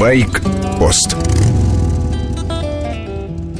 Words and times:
Байк-пост 0.00 1.14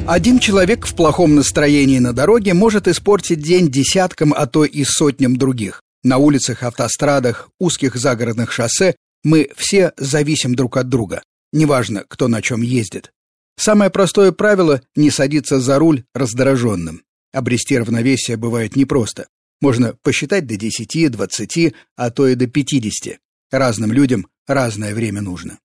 Один 0.08 0.38
человек 0.38 0.86
в 0.86 0.94
плохом 0.94 1.34
настроении 1.34 1.98
на 1.98 2.14
дороге 2.14 2.54
может 2.54 2.88
испортить 2.88 3.42
день 3.42 3.70
десяткам, 3.70 4.32
а 4.32 4.46
то 4.46 4.64
и 4.64 4.82
сотням 4.84 5.36
других. 5.36 5.82
На 6.02 6.16
улицах, 6.16 6.62
автострадах, 6.62 7.50
узких 7.58 7.94
загородных 7.94 8.52
шоссе 8.52 8.96
мы 9.22 9.50
все 9.54 9.92
зависим 9.98 10.54
друг 10.54 10.78
от 10.78 10.88
друга. 10.88 11.22
Неважно, 11.52 12.04
кто 12.08 12.26
на 12.26 12.40
чем 12.40 12.62
ездит. 12.62 13.12
Самое 13.58 13.90
простое 13.90 14.32
правило– 14.32 14.80
не 14.96 15.10
садиться 15.10 15.60
за 15.60 15.78
руль 15.78 16.04
раздраженным. 16.14 17.02
Обрести 17.34 17.76
равновесие 17.76 18.38
бывает 18.38 18.76
непросто. 18.76 19.26
Можно 19.60 19.94
посчитать 20.02 20.46
до 20.46 20.56
10, 20.56 21.10
20, 21.10 21.74
а 21.96 22.10
то 22.10 22.26
и 22.26 22.34
до 22.34 22.46
50. 22.46 23.18
Разным 23.50 23.92
людям 23.92 24.26
разное 24.46 24.94
время 24.94 25.20
нужно. 25.20 25.58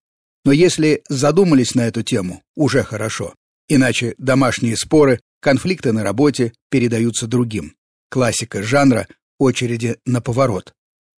Но 0.46 0.52
если 0.52 1.02
задумались 1.08 1.74
на 1.74 1.88
эту 1.88 2.04
тему, 2.04 2.40
уже 2.54 2.84
хорошо. 2.84 3.34
Иначе 3.68 4.14
домашние 4.16 4.76
споры, 4.76 5.18
конфликты 5.40 5.90
на 5.90 6.04
работе 6.04 6.52
передаются 6.70 7.26
другим. 7.26 7.74
Классика 8.10 8.62
жанра 8.62 9.08
очереди 9.40 9.96
на 10.06 10.20
поворот. 10.20 10.72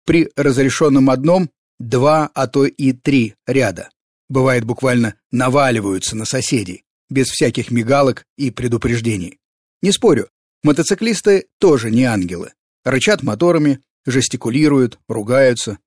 При 0.04 0.30
разрешенном 0.36 1.10
одном 1.10 1.50
два, 1.80 2.30
а 2.34 2.46
то 2.46 2.66
и 2.66 2.92
три 2.92 3.34
ряда. 3.48 3.90
Бывает 4.28 4.64
буквально 4.64 5.16
наваливаются 5.32 6.14
на 6.14 6.24
соседей, 6.24 6.84
без 7.10 7.26
всяких 7.26 7.72
мигалок 7.72 8.24
и 8.38 8.52
предупреждений. 8.52 9.40
Не 9.82 9.90
спорю, 9.90 10.28
мотоциклисты 10.62 11.46
тоже 11.58 11.90
не 11.90 12.04
ангелы. 12.04 12.52
Рычат 12.84 13.24
моторами, 13.24 13.80
жестикулируют, 14.06 15.00
ругаются. 15.08 15.78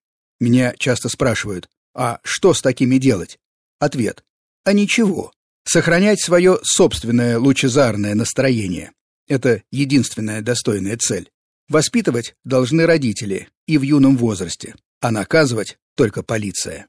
Меня 0.41 0.73
часто 0.77 1.07
спрашивают, 1.07 1.69
а 1.99 2.19
что 2.23 2.53
с 2.53 2.61
такими 2.61 2.97
делать? 2.97 3.37
Ответ, 3.77 4.23
а 4.63 4.71
ничего. 4.71 5.33
Сохранять 5.65 6.21
свое 6.21 6.57
собственное 6.63 7.37
лучезарное 7.37 8.15
настроение. 8.15 8.93
Это 9.27 9.63
единственная 9.69 10.41
достойная 10.41 10.95
цель. 10.95 11.29
Воспитывать 11.67 12.35
должны 12.45 12.85
родители 12.85 13.49
и 13.67 13.77
в 13.77 13.81
юном 13.81 14.15
возрасте, 14.15 14.75
а 15.01 15.11
наказывать 15.11 15.77
только 15.95 16.23
полиция. 16.23 16.87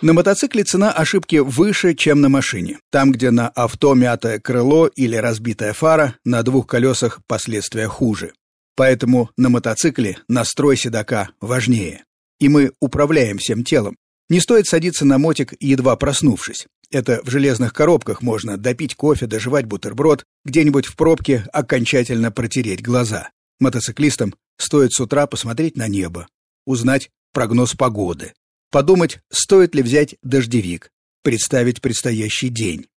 На 0.00 0.12
мотоцикле 0.12 0.62
цена 0.62 0.92
ошибки 0.92 1.36
выше, 1.36 1.94
чем 1.94 2.20
на 2.20 2.28
машине. 2.28 2.78
Там, 2.92 3.10
где 3.10 3.32
на 3.32 3.48
авто 3.48 3.94
мятое 3.94 4.38
крыло 4.38 4.86
или 4.86 5.16
разбитая 5.16 5.72
фара, 5.72 6.14
на 6.24 6.44
двух 6.44 6.68
колесах 6.68 7.18
последствия 7.26 7.88
хуже. 7.88 8.32
Поэтому 8.76 9.30
на 9.36 9.48
мотоцикле 9.48 10.18
настрой 10.28 10.76
седока 10.76 11.30
важнее. 11.40 12.04
И 12.44 12.48
мы 12.50 12.72
управляем 12.78 13.38
всем 13.38 13.64
телом. 13.64 13.96
Не 14.28 14.38
стоит 14.38 14.66
садиться 14.66 15.06
на 15.06 15.16
мотик, 15.16 15.54
едва 15.60 15.96
проснувшись. 15.96 16.66
Это 16.90 17.22
в 17.24 17.30
железных 17.30 17.72
коробках 17.72 18.20
можно 18.20 18.58
допить 18.58 18.96
кофе, 18.96 19.26
доживать 19.26 19.64
бутерброд, 19.64 20.26
где-нибудь 20.44 20.84
в 20.84 20.94
пробке 20.94 21.46
окончательно 21.54 22.30
протереть 22.30 22.82
глаза. 22.82 23.30
Мотоциклистам 23.60 24.34
стоит 24.58 24.92
с 24.92 25.00
утра 25.00 25.26
посмотреть 25.26 25.78
на 25.78 25.88
небо, 25.88 26.28
узнать 26.66 27.08
прогноз 27.32 27.72
погоды, 27.76 28.34
подумать, 28.70 29.20
стоит 29.32 29.74
ли 29.74 29.80
взять 29.80 30.16
дождевик, 30.22 30.90
представить 31.22 31.80
предстоящий 31.80 32.50
день, 32.50 32.88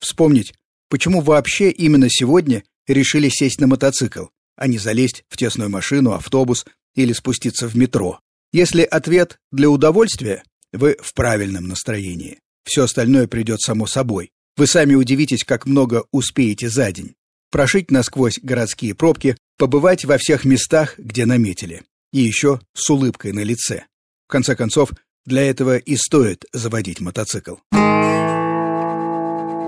вспомнить, 0.00 0.54
почему 0.88 1.20
вообще 1.20 1.70
именно 1.70 2.08
сегодня 2.08 2.64
решили 2.86 3.28
сесть 3.28 3.60
на 3.60 3.66
мотоцикл, 3.66 4.28
а 4.56 4.66
не 4.66 4.78
залезть 4.78 5.24
в 5.28 5.36
тесную 5.36 5.68
машину, 5.68 6.12
автобус 6.12 6.64
или 6.94 7.12
спуститься 7.12 7.68
в 7.68 7.76
метро. 7.76 8.20
Если 8.54 8.82
ответ 8.82 9.40
для 9.50 9.68
удовольствия, 9.68 10.44
вы 10.72 10.96
в 11.02 11.12
правильном 11.14 11.66
настроении. 11.66 12.38
Все 12.62 12.84
остальное 12.84 13.26
придет 13.26 13.60
само 13.60 13.88
собой. 13.88 14.30
Вы 14.56 14.68
сами 14.68 14.94
удивитесь, 14.94 15.42
как 15.42 15.66
много 15.66 16.04
успеете 16.12 16.68
за 16.68 16.92
день. 16.92 17.16
Прошить 17.50 17.90
насквозь 17.90 18.38
городские 18.40 18.94
пробки, 18.94 19.36
побывать 19.58 20.04
во 20.04 20.18
всех 20.18 20.44
местах, 20.44 20.96
где 20.98 21.26
наметили. 21.26 21.82
И 22.12 22.20
еще 22.20 22.60
с 22.74 22.88
улыбкой 22.88 23.32
на 23.32 23.40
лице. 23.40 23.86
В 24.28 24.30
конце 24.30 24.54
концов, 24.54 24.90
для 25.26 25.42
этого 25.42 25.76
и 25.76 25.96
стоит 25.96 26.44
заводить 26.52 27.00
мотоцикл. 27.00 27.56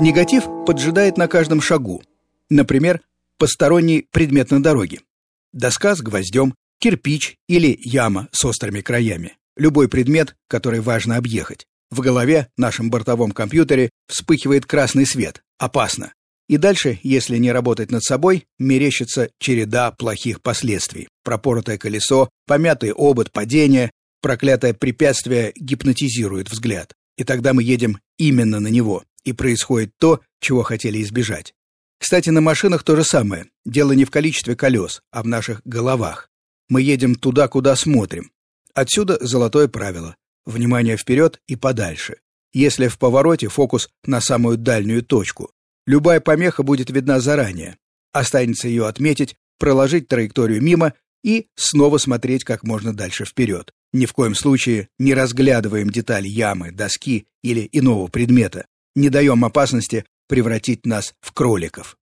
Негатив 0.00 0.44
поджидает 0.64 1.16
на 1.16 1.26
каждом 1.26 1.60
шагу. 1.60 2.04
Например, 2.50 3.00
посторонний 3.36 4.06
предмет 4.12 4.52
на 4.52 4.62
дороге. 4.62 5.00
Доска 5.52 5.96
с 5.96 6.00
гвоздем, 6.00 6.54
кирпич 6.80 7.36
или 7.48 7.78
яма 7.82 8.28
с 8.32 8.44
острыми 8.44 8.80
краями. 8.80 9.36
Любой 9.56 9.88
предмет, 9.88 10.36
который 10.48 10.80
важно 10.80 11.16
объехать. 11.16 11.66
В 11.90 12.00
голове, 12.00 12.48
нашем 12.56 12.90
бортовом 12.90 13.32
компьютере, 13.32 13.90
вспыхивает 14.08 14.66
красный 14.66 15.06
свет. 15.06 15.42
Опасно. 15.58 16.12
И 16.48 16.58
дальше, 16.58 17.00
если 17.02 17.38
не 17.38 17.50
работать 17.50 17.90
над 17.90 18.04
собой, 18.04 18.46
мерещится 18.58 19.30
череда 19.38 19.90
плохих 19.90 20.42
последствий. 20.42 21.08
Пропоротое 21.24 21.78
колесо, 21.78 22.28
помятый 22.46 22.92
обод, 22.92 23.32
падение, 23.32 23.90
проклятое 24.20 24.74
препятствие 24.74 25.52
гипнотизирует 25.56 26.50
взгляд. 26.50 26.92
И 27.16 27.24
тогда 27.24 27.52
мы 27.52 27.62
едем 27.62 27.98
именно 28.18 28.60
на 28.60 28.68
него, 28.68 29.04
и 29.24 29.32
происходит 29.32 29.92
то, 29.98 30.20
чего 30.40 30.62
хотели 30.62 31.02
избежать. 31.02 31.54
Кстати, 31.98 32.30
на 32.30 32.40
машинах 32.40 32.82
то 32.82 32.94
же 32.94 33.04
самое. 33.04 33.46
Дело 33.64 33.92
не 33.92 34.04
в 34.04 34.10
количестве 34.10 34.54
колес, 34.54 35.00
а 35.10 35.22
в 35.22 35.26
наших 35.26 35.62
головах. 35.64 36.30
Мы 36.68 36.82
едем 36.82 37.14
туда, 37.14 37.48
куда 37.48 37.76
смотрим. 37.76 38.30
Отсюда 38.74 39.18
золотое 39.20 39.68
правило. 39.68 40.16
Внимание 40.44 40.96
вперед 40.96 41.40
и 41.46 41.56
подальше. 41.56 42.16
Если 42.52 42.88
в 42.88 42.98
повороте 42.98 43.48
фокус 43.48 43.90
на 44.04 44.20
самую 44.20 44.56
дальнюю 44.56 45.02
точку, 45.02 45.50
любая 45.86 46.20
помеха 46.20 46.62
будет 46.62 46.90
видна 46.90 47.20
заранее. 47.20 47.76
Останется 48.12 48.68
ее 48.68 48.86
отметить, 48.86 49.36
проложить 49.58 50.08
траекторию 50.08 50.62
мимо 50.62 50.94
и 51.22 51.48
снова 51.56 51.98
смотреть 51.98 52.44
как 52.44 52.62
можно 52.62 52.94
дальше 52.94 53.24
вперед. 53.24 53.72
Ни 53.92 54.06
в 54.06 54.12
коем 54.12 54.34
случае 54.34 54.88
не 54.98 55.14
разглядываем 55.14 55.90
деталь 55.90 56.26
ямы, 56.26 56.70
доски 56.70 57.26
или 57.42 57.68
иного 57.72 58.08
предмета. 58.08 58.66
Не 58.94 59.10
даем 59.10 59.44
опасности 59.44 60.04
превратить 60.28 60.86
нас 60.86 61.14
в 61.20 61.32
кроликов. 61.32 61.96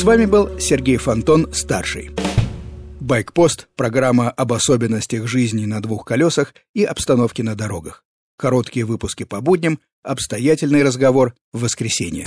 С 0.00 0.02
вами 0.02 0.24
был 0.24 0.58
Сергей 0.58 0.96
Фонтон, 0.96 1.52
старший. 1.52 2.10
Байкпост– 3.00 3.68
программа 3.76 4.30
об 4.30 4.54
особенностях 4.54 5.28
жизни 5.28 5.66
на 5.66 5.82
двух 5.82 6.06
колесах 6.06 6.54
и 6.72 6.84
обстановке 6.84 7.42
на 7.42 7.54
дорогах. 7.54 8.02
Короткие 8.38 8.86
выпуски 8.86 9.24
по 9.24 9.42
будням, 9.42 9.78
обстоятельный 10.02 10.82
разговор 10.82 11.34
в 11.52 11.64
воскресенье. 11.64 12.26